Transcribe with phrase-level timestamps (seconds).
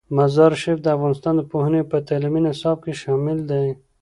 [0.17, 3.67] مزارشریف د افغانستان د پوهنې په تعلیمي نصاب کې شامل دی.